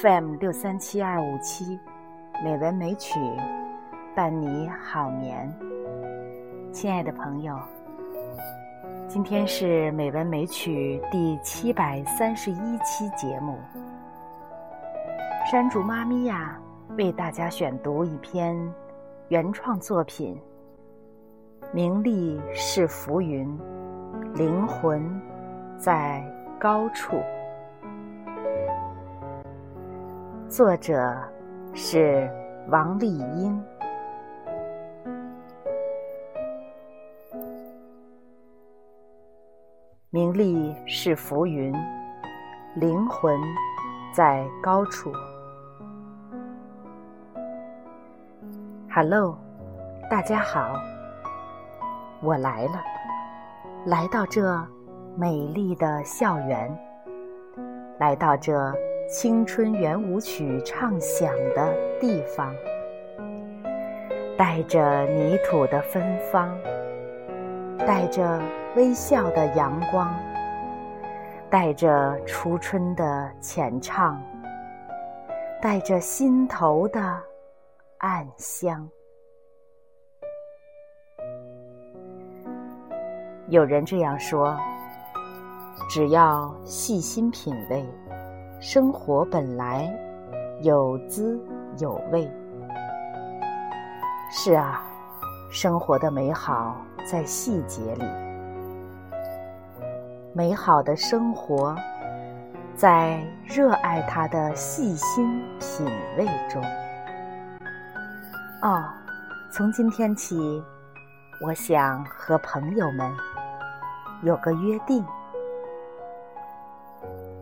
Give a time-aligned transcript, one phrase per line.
[0.00, 1.76] FM 六三七二五七，
[2.44, 3.18] 美文美曲，
[4.14, 5.52] 伴你好眠。
[6.72, 7.58] 亲爱的朋友，
[9.08, 13.58] 今天是美文美曲第七百三十一期节目。
[15.50, 16.56] 山竹妈咪呀，
[16.96, 18.56] 为大家选读一篇
[19.28, 20.40] 原创作品。
[21.72, 23.58] 名利是浮云，
[24.34, 25.20] 灵魂
[25.76, 26.22] 在
[26.56, 27.20] 高处。
[30.48, 31.14] 作者
[31.74, 32.26] 是
[32.68, 33.62] 王丽英。
[40.08, 41.74] 名利是浮云，
[42.76, 43.38] 灵魂
[44.10, 45.12] 在高处。
[48.90, 49.38] Hello，
[50.08, 50.72] 大家好，
[52.22, 52.82] 我来了，
[53.84, 54.66] 来到这
[55.14, 56.74] 美丽的校园，
[57.98, 58.74] 来到这。
[59.08, 62.54] 青春圆舞曲唱响的地方，
[64.36, 66.54] 带着泥土的芬芳，
[67.78, 68.38] 带着
[68.76, 70.14] 微笑的阳光，
[71.48, 74.22] 带着初春的浅唱，
[75.62, 77.00] 带着心头的
[78.00, 78.86] 暗香。
[83.48, 84.54] 有人这样说：
[85.88, 87.82] 只要细心品味。
[88.60, 89.88] 生活本来
[90.62, 91.40] 有滋
[91.78, 92.28] 有味。
[94.32, 94.82] 是啊，
[95.48, 96.76] 生活的美好
[97.08, 98.04] 在细节里，
[100.32, 101.76] 美好的生活
[102.74, 105.86] 在热爱它的细心品
[106.16, 106.60] 味中。
[108.62, 108.84] 哦，
[109.52, 110.60] 从今天起，
[111.46, 113.08] 我想和朋友们
[114.22, 115.04] 有个约定。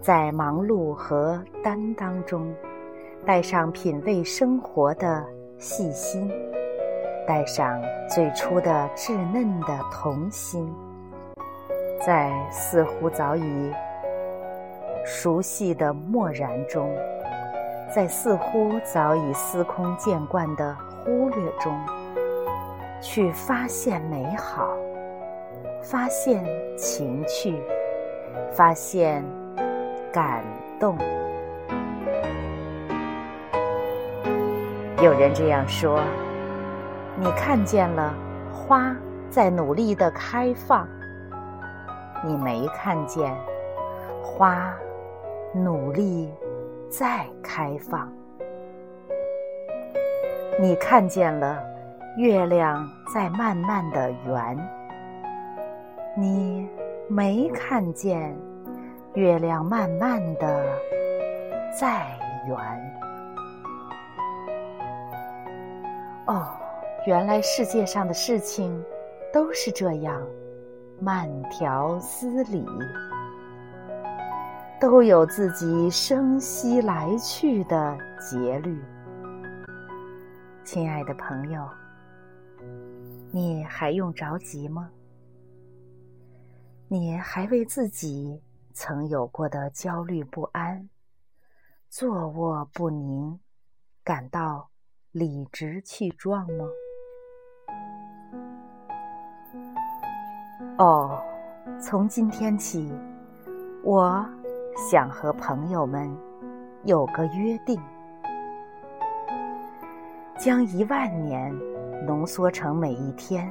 [0.06, 2.54] 在忙碌和担当中，
[3.26, 5.26] 带上品味生活的
[5.58, 6.30] 细心，
[7.26, 10.72] 带上最初的稚嫩的童心，
[12.00, 13.72] 在似乎早已
[15.04, 16.88] 熟悉的漠然中，
[17.92, 20.72] 在似乎早已司空见惯的
[21.04, 21.76] 忽略中，
[23.00, 24.70] 去发现美好，
[25.82, 26.44] 发现
[26.76, 27.60] 情趣，
[28.52, 29.24] 发现。
[30.16, 30.42] 感
[30.80, 30.96] 动。
[35.02, 36.00] 有人这样说
[37.20, 38.14] ：“你看见了
[38.50, 38.96] 花
[39.28, 40.88] 在努力的开放，
[42.24, 43.36] 你没看见
[44.22, 44.74] 花
[45.54, 46.32] 努力
[46.88, 48.10] 在开放。
[50.58, 51.62] 你看见了
[52.16, 54.58] 月亮在慢慢的圆，
[56.16, 56.66] 你
[57.06, 58.34] 没看见。”
[59.16, 60.78] 月亮慢慢的
[61.80, 62.06] 在
[62.46, 62.58] 圆。
[66.26, 66.54] 哦，
[67.06, 68.84] 原来世界上的事情
[69.32, 70.20] 都是这样，
[71.00, 72.62] 慢条斯理，
[74.78, 78.78] 都有自己生息来去的节律。
[80.62, 81.66] 亲爱的朋友，
[83.32, 84.90] 你还用着急吗？
[86.86, 88.42] 你还为自己？
[88.78, 90.86] 曾有过的焦虑不安、
[91.88, 93.40] 坐卧不宁，
[94.04, 94.68] 感到
[95.12, 96.66] 理直气壮吗？
[100.76, 101.22] 哦，
[101.80, 102.92] 从今天起，
[103.82, 104.22] 我
[104.90, 106.14] 想和朋友们
[106.84, 107.80] 有个约定：
[110.38, 111.50] 将一万年
[112.04, 113.50] 浓缩成每一天，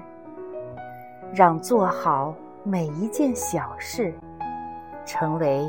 [1.33, 2.31] 让做好
[2.63, 4.13] 每一件小事。
[5.05, 5.65] 成为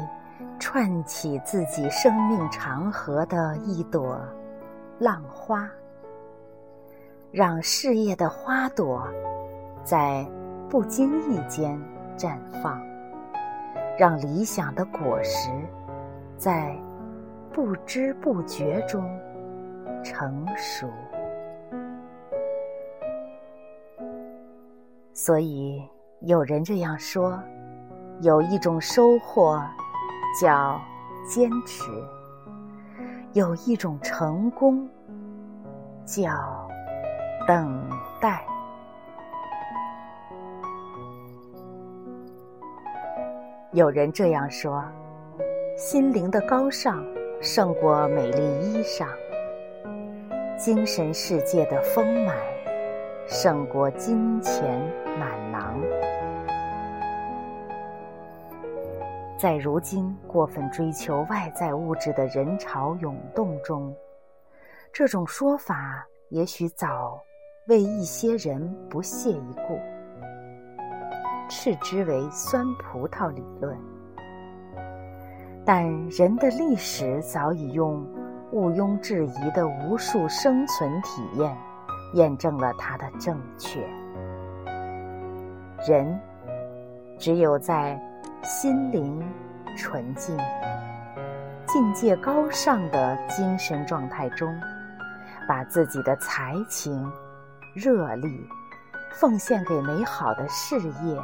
[0.58, 4.18] 串起自己生命长河的一朵
[4.98, 5.70] 浪花，
[7.30, 9.06] 让事业的花朵
[9.84, 10.26] 在
[10.68, 11.78] 不经意间
[12.16, 12.80] 绽放，
[13.98, 15.50] 让理想的果实
[16.36, 16.76] 在
[17.52, 19.04] 不知不觉中
[20.02, 20.88] 成熟。
[25.12, 25.82] 所以，
[26.20, 27.38] 有人这样说。
[28.22, 29.62] 有一种收获
[30.40, 30.80] 叫
[31.28, 31.90] 坚持，
[33.34, 34.88] 有一种成功
[36.06, 36.30] 叫
[37.46, 37.86] 等
[38.18, 38.42] 待。
[43.72, 44.82] 有人这样说：
[45.76, 47.04] 心灵的高尚
[47.42, 49.06] 胜过美丽衣裳，
[50.56, 52.34] 精神世界的丰满
[53.26, 54.80] 胜过金钱
[55.18, 55.78] 满囊。
[59.38, 63.94] 在如今过分追求外在物质的人潮涌动中，
[64.90, 67.20] 这种说法也许早
[67.68, 69.78] 为一些人不屑一顾，
[71.50, 73.76] 斥之为“酸葡萄理论”。
[75.66, 78.06] 但人的历史早已用
[78.52, 81.54] 毋庸置疑的无数生存体验，
[82.14, 83.86] 验证了它的正确。
[85.86, 86.18] 人
[87.18, 88.00] 只有在
[88.46, 89.20] 心灵
[89.76, 90.38] 纯净、
[91.66, 94.56] 境界高尚的精神状态中，
[95.48, 97.10] 把自己的才情、
[97.74, 98.48] 热力
[99.10, 101.20] 奉献给美好的事业，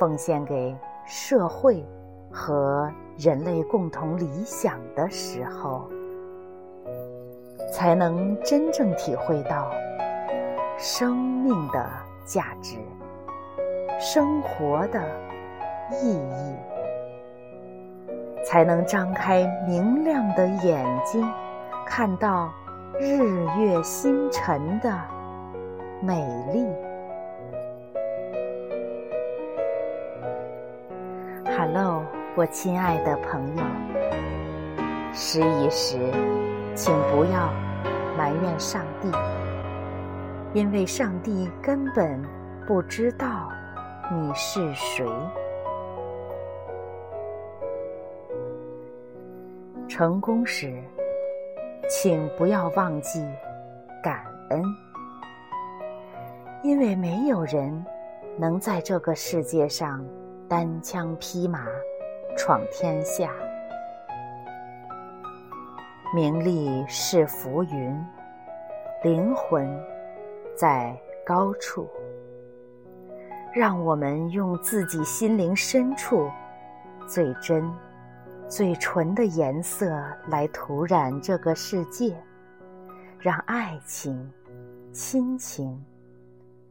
[0.00, 0.76] 奉献给
[1.06, 1.86] 社会
[2.28, 5.88] 和人类共同理想的时候，
[7.72, 9.70] 才能真正体会到
[10.76, 11.88] 生命的
[12.24, 12.78] 价值、
[14.00, 15.25] 生活的。
[15.92, 16.56] 意义，
[18.44, 21.24] 才能张开明亮的眼睛，
[21.86, 22.52] 看到
[22.98, 24.92] 日月星辰的
[26.00, 26.66] 美丽。
[31.56, 32.02] Hello，
[32.34, 33.62] 我亲爱的朋友，
[35.12, 35.98] 失意时，
[36.74, 37.52] 请不要
[38.18, 39.08] 埋怨上帝，
[40.52, 42.20] 因为上帝根本
[42.66, 43.48] 不知道
[44.10, 45.06] 你是谁。
[49.96, 50.84] 成功时，
[51.88, 53.26] 请不要忘记
[54.02, 54.62] 感恩，
[56.62, 57.82] 因为没有人
[58.36, 60.04] 能在这个世界上
[60.46, 61.64] 单枪匹马
[62.36, 63.32] 闯天下。
[66.14, 68.06] 名利是浮云，
[69.02, 69.66] 灵魂
[70.54, 70.94] 在
[71.24, 71.88] 高处。
[73.50, 76.30] 让我们用自己心灵深处
[77.08, 77.66] 最真。
[78.48, 82.16] 最纯的颜色来涂染这个世界，
[83.18, 84.32] 让爱情、
[84.92, 85.84] 亲情、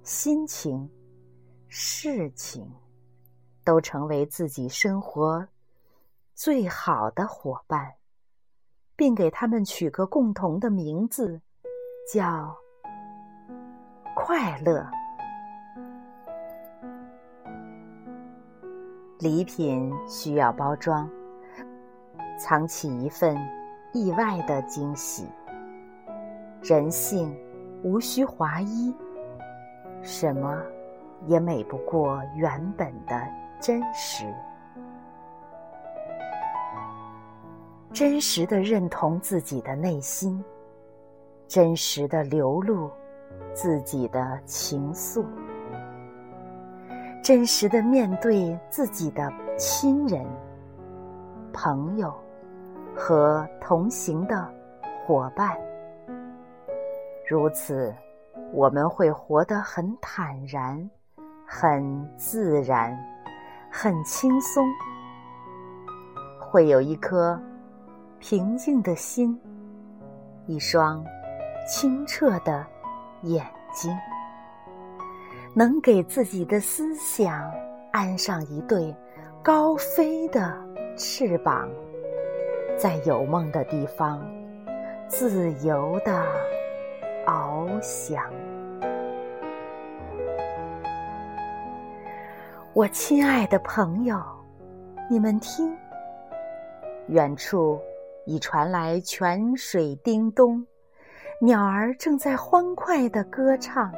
[0.01, 0.89] 心情、
[1.67, 2.65] 事情
[3.65, 5.45] 都成为自己生活
[6.33, 7.93] 最好的伙伴，
[8.95, 11.41] 并给他们取个共同的名字，
[12.11, 12.55] 叫
[14.15, 14.87] 快乐。
[19.19, 21.09] 礼品需要包装。
[22.37, 23.37] 藏起一份
[23.93, 25.27] 意外的惊喜。
[26.61, 27.35] 人性
[27.83, 28.95] 无需华衣，
[30.01, 30.59] 什么
[31.27, 33.21] 也美不过原本的
[33.59, 34.25] 真实。
[37.93, 40.43] 真实的认同自己的内心，
[41.47, 42.89] 真实的流露
[43.53, 45.23] 自己的情愫，
[47.23, 50.25] 真实的面对自己的亲人、
[51.53, 52.13] 朋友。
[52.95, 54.47] 和同行的
[55.05, 55.55] 伙伴，
[57.27, 57.93] 如此，
[58.53, 60.89] 我们会活得很坦然、
[61.45, 62.97] 很自然、
[63.69, 64.65] 很轻松，
[66.39, 67.39] 会有一颗
[68.17, 69.39] 平静的心，
[70.47, 71.03] 一双
[71.67, 72.65] 清澈的
[73.23, 73.95] 眼睛，
[75.53, 77.51] 能给自己的思想
[77.91, 78.95] 安上一对
[79.43, 80.55] 高飞的
[80.95, 81.69] 翅膀。
[82.77, 84.21] 在有梦的地方，
[85.07, 86.25] 自由的
[87.25, 88.21] 翱翔。
[92.73, 94.21] 我亲爱的朋友，
[95.09, 95.73] 你们听，
[97.07, 97.79] 远处
[98.25, 100.65] 已传来泉水叮咚，
[101.39, 103.89] 鸟儿正在欢快的歌唱，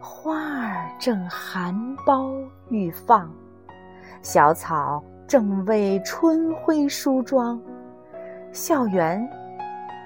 [0.00, 1.74] 花儿正含
[2.06, 3.28] 苞欲放，
[4.22, 7.60] 小草正为春晖梳妆。
[8.52, 9.28] 校园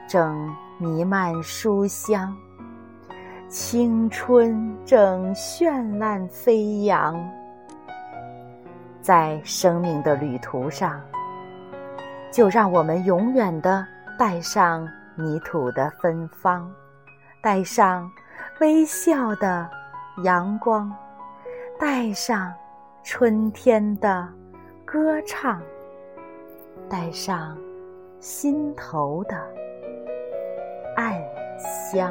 [0.07, 2.37] 正弥漫书香，
[3.49, 7.19] 青春正绚烂飞扬。
[9.01, 11.01] 在生命的旅途上，
[12.31, 13.87] 就让我们永远的
[14.19, 16.71] 带上泥土的芬芳，
[17.43, 18.11] 带上
[18.61, 19.67] 微笑的
[20.23, 20.95] 阳光，
[21.81, 22.53] 带上
[23.03, 24.29] 春天的
[24.85, 25.63] 歌唱，
[26.91, 27.57] 带上。
[28.25, 29.37] 心头的
[30.97, 31.23] 暗
[31.59, 32.11] 香。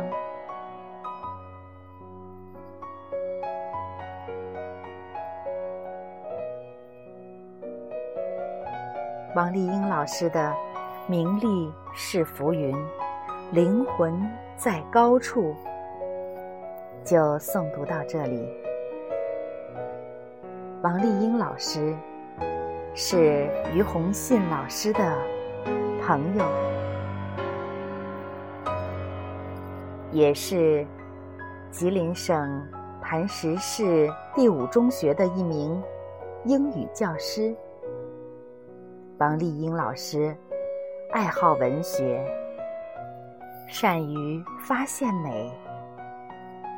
[9.35, 10.53] 王丽英老师的
[11.09, 12.77] “名利是浮云，
[13.51, 14.13] 灵魂
[14.55, 15.55] 在高处”
[17.03, 18.47] 就诵读到这里。
[20.83, 21.97] 王丽英老师，
[22.93, 25.17] 是于洪信老师的
[26.05, 26.45] 朋友，
[30.11, 30.85] 也是
[31.71, 32.61] 吉林省
[33.01, 35.81] 磐石市第五中学的一名
[36.43, 37.55] 英语教师。
[39.17, 40.35] 王丽英老师
[41.13, 42.21] 爱好文学，
[43.69, 45.49] 善于发现美，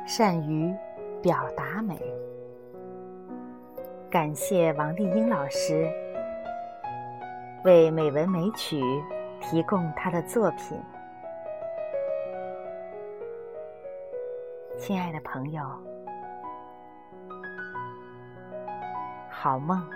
[0.06, 0.72] 善于
[1.20, 2.00] 表达美。
[4.08, 5.90] 感谢王丽英老师。
[7.64, 8.80] 为美文美曲
[9.48, 10.76] 提供他的作品，
[14.76, 15.62] 亲爱的朋友，
[19.30, 19.88] 好梦。